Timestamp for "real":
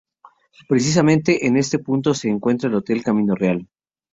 3.35-3.67